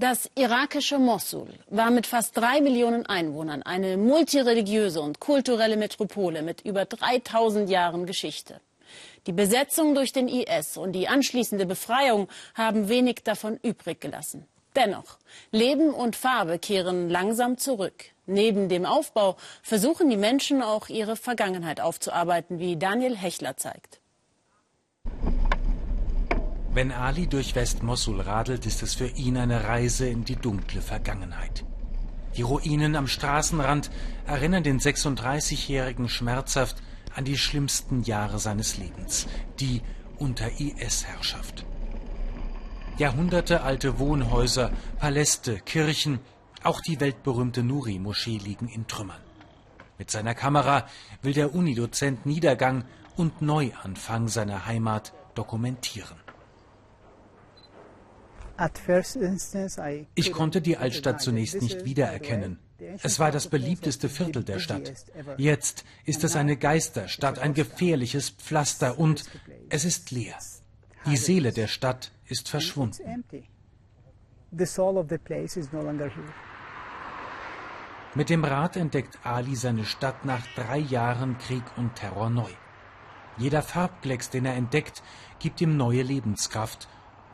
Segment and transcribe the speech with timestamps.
[0.00, 6.62] Das irakische Mossul war mit fast drei Millionen Einwohnern eine multireligiöse und kulturelle Metropole mit
[6.62, 8.62] über 3000 Jahren Geschichte.
[9.26, 14.46] Die Besetzung durch den IS und die anschließende Befreiung haben wenig davon übrig gelassen.
[14.74, 15.18] Dennoch,
[15.50, 18.06] Leben und Farbe kehren langsam zurück.
[18.24, 23.99] Neben dem Aufbau versuchen die Menschen auch ihre Vergangenheit aufzuarbeiten, wie Daniel Hechler zeigt.
[26.72, 31.64] Wenn Ali durch West-Mossul radelt, ist es für ihn eine Reise in die dunkle Vergangenheit.
[32.36, 33.90] Die Ruinen am Straßenrand
[34.24, 36.76] erinnern den 36-Jährigen schmerzhaft
[37.16, 39.26] an die schlimmsten Jahre seines Lebens,
[39.58, 39.82] die
[40.18, 41.64] unter IS-Herrschaft.
[42.98, 46.20] Jahrhundertealte Wohnhäuser, Paläste, Kirchen,
[46.62, 49.20] auch die weltberühmte Nuri-Moschee liegen in Trümmern.
[49.98, 50.86] Mit seiner Kamera
[51.20, 52.84] will der Unidozent Niedergang
[53.16, 56.29] und Neuanfang seiner Heimat dokumentieren.
[60.14, 62.58] Ich konnte die Altstadt zunächst nicht wiedererkennen.
[63.02, 64.92] Es war das beliebteste Viertel der Stadt.
[65.36, 69.24] Jetzt ist es eine Geisterstadt, ein gefährliches Pflaster und
[69.68, 70.36] es ist leer.
[71.06, 73.24] Die Seele der Stadt ist verschwunden.
[78.14, 82.50] Mit dem Rad entdeckt Ali seine Stadt nach drei Jahren Krieg und Terror neu.
[83.38, 85.02] Jeder Farbklecks, den er entdeckt,
[85.38, 86.88] gibt ihm neue Lebenskraft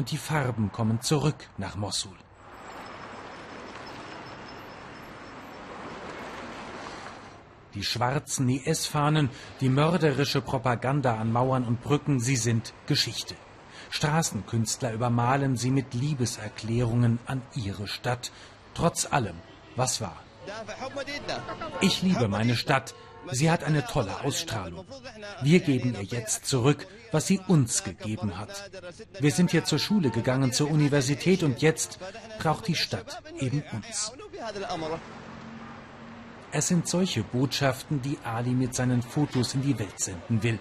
[0.00, 2.16] und die Farben kommen zurück nach Mossul.
[7.74, 9.28] Die schwarzen IS-Fahnen,
[9.60, 13.34] die mörderische Propaganda an Mauern und Brücken, sie sind Geschichte.
[13.90, 18.32] Straßenkünstler übermalen sie mit Liebeserklärungen an ihre Stadt,
[18.72, 19.36] trotz allem,
[19.76, 20.16] was war.
[21.80, 22.94] Ich liebe meine Stadt,
[23.32, 24.86] Sie hat eine tolle Ausstrahlung.
[25.42, 28.70] Wir geben ihr jetzt zurück, was sie uns gegeben hat.
[29.20, 31.98] Wir sind hier zur Schule gegangen, zur Universität und jetzt
[32.38, 34.12] braucht die Stadt eben uns.
[36.52, 40.58] Es sind solche Botschaften, die Ali mit seinen Fotos in die Welt senden will.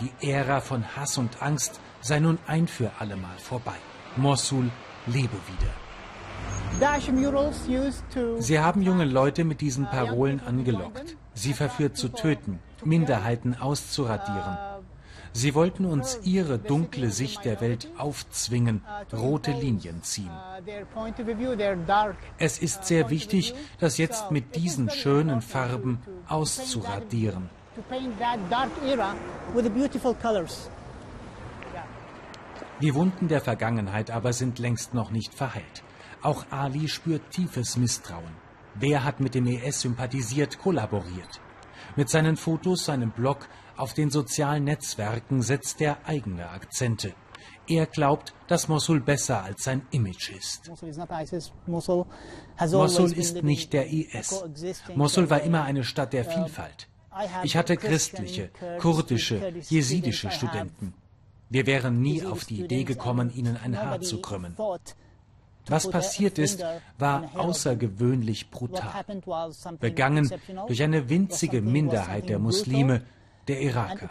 [0.00, 3.76] Die Ära von Hass und Angst sei nun ein für allemal vorbei.
[4.16, 4.70] Mosul
[5.06, 5.89] lebe wieder.
[8.38, 14.56] Sie haben junge Leute mit diesen Parolen angelockt, sie verführt zu töten, Minderheiten auszuradieren.
[15.32, 18.82] Sie wollten uns ihre dunkle Sicht der Welt aufzwingen,
[19.12, 20.30] rote Linien ziehen.
[22.38, 27.50] Es ist sehr wichtig, das jetzt mit diesen schönen Farben auszuradieren.
[32.82, 35.84] Die Wunden der Vergangenheit aber sind längst noch nicht verheilt.
[36.22, 38.34] Auch Ali spürt tiefes Misstrauen.
[38.74, 41.40] Wer hat mit dem IS sympathisiert, kollaboriert?
[41.96, 47.14] Mit seinen Fotos, seinem Blog, auf den sozialen Netzwerken setzt er eigene Akzente.
[47.66, 50.70] Er glaubt, dass Mosul besser als sein Image ist.
[51.66, 54.44] Mosul ist nicht der IS.
[54.94, 56.88] Mosul war immer eine Stadt der Vielfalt.
[57.42, 60.94] Ich hatte christliche, kurdische, jesidische Studenten.
[61.48, 64.56] Wir wären nie auf die Idee gekommen, ihnen ein Haar zu krümmen.
[65.66, 66.64] Was passiert ist,
[66.98, 69.04] war außergewöhnlich brutal,
[69.78, 70.30] begangen
[70.66, 73.02] durch eine winzige Minderheit der Muslime,
[73.46, 74.08] der Iraker.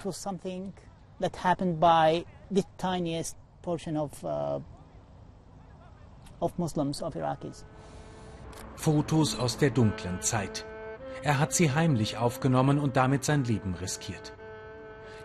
[8.75, 10.65] Fotos aus der dunklen Zeit.
[11.21, 14.33] Er hat sie heimlich aufgenommen und damit sein Leben riskiert.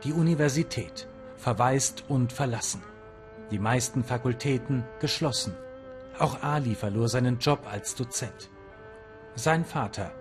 [0.03, 2.83] Die Universität verwaist und verlassen.
[3.51, 5.55] Die meisten Fakultäten geschlossen.
[6.19, 8.51] Auch Ali verlor seinen Job als Dozent.
[9.35, 10.13] Sein Vater.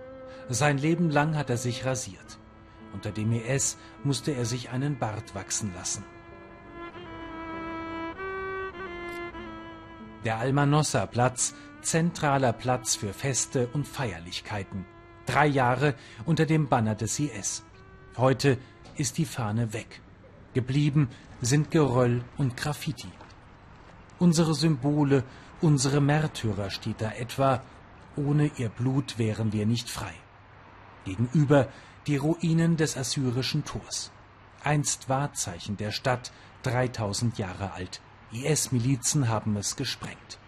[0.48, 2.38] Sein Leben lang hat er sich rasiert.
[2.92, 6.04] Unter dem IS musste er sich einen Bart wachsen lassen.
[10.24, 14.86] Der Almanossa-Platz, zentraler Platz für Feste und Feierlichkeiten.
[15.26, 15.94] Drei Jahre
[16.24, 17.64] unter dem Banner des IS.
[18.16, 18.58] Heute
[18.96, 20.00] ist die Fahne weg.
[20.54, 21.08] Geblieben
[21.40, 23.10] sind Geröll und Graffiti.
[24.18, 25.24] Unsere Symbole
[25.64, 27.62] Unsere Märtyrer steht da etwa,
[28.16, 30.12] ohne ihr Blut wären wir nicht frei.
[31.06, 31.68] Gegenüber
[32.06, 34.10] die Ruinen des assyrischen Tors.
[34.62, 36.32] Einst Wahrzeichen der Stadt,
[36.64, 38.02] 3000 Jahre alt.
[38.30, 40.38] IS-Milizen haben es gesprengt.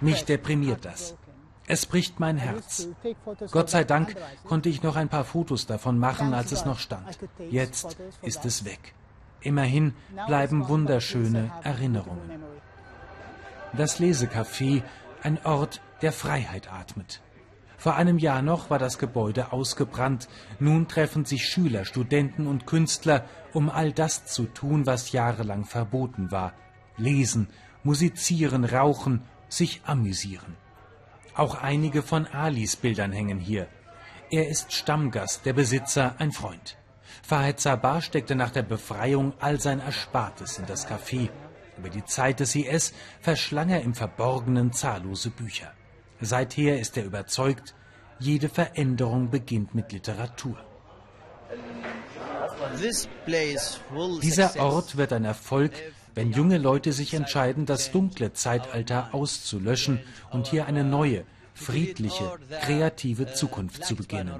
[0.00, 1.14] Mich deprimiert das.
[1.68, 2.88] Es bricht mein Herz.
[3.52, 7.16] Gott sei Dank konnte ich noch ein paar Fotos davon machen, als es noch stand.
[7.48, 8.92] Jetzt ist es weg.
[9.40, 9.94] Immerhin
[10.26, 12.47] bleiben wunderschöne Erinnerungen.
[13.76, 14.82] Das Lesecafé,
[15.22, 17.20] ein Ort, der Freiheit atmet.
[17.76, 20.28] Vor einem Jahr noch war das Gebäude ausgebrannt.
[20.58, 26.32] Nun treffen sich Schüler, Studenten und Künstler, um all das zu tun, was jahrelang verboten
[26.32, 26.54] war.
[26.96, 27.48] Lesen,
[27.84, 30.56] musizieren, rauchen, sich amüsieren.
[31.34, 33.68] Auch einige von Alis Bildern hängen hier.
[34.30, 36.76] Er ist Stammgast, der Besitzer ein Freund.
[37.22, 41.30] Fahed Sabah steckte nach der Befreiung all sein Erspartes in das Café.
[41.78, 45.72] Über die Zeit des IS verschlang er im Verborgenen zahllose Bücher.
[46.20, 47.74] Seither ist er überzeugt,
[48.18, 50.56] jede Veränderung beginnt mit Literatur.
[54.22, 55.72] Dieser Ort wird ein Erfolg,
[56.14, 60.00] wenn junge Leute sich entscheiden, das dunkle Zeitalter auszulöschen
[60.30, 61.24] und hier eine neue,
[61.54, 64.34] friedliche, kreative Zukunft zu beginnen.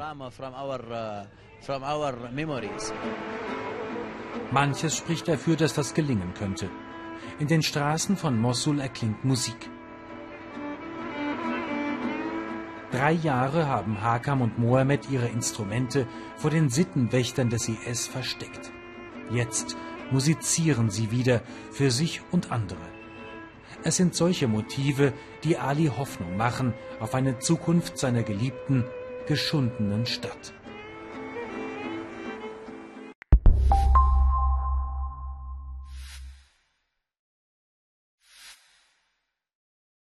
[4.51, 6.69] Manches spricht dafür, dass das gelingen könnte.
[7.39, 9.71] In den Straßen von Mossul erklingt Musik.
[12.91, 16.07] Drei Jahre haben Hakam und Mohammed ihre Instrumente
[16.37, 18.73] vor den Sittenwächtern des IS versteckt.
[19.31, 19.77] Jetzt
[20.11, 22.81] musizieren sie wieder für sich und andere.
[23.85, 25.13] Es sind solche Motive,
[25.45, 28.85] die Ali Hoffnung machen auf eine Zukunft seiner geliebten,
[29.27, 30.55] geschundenen Stadt.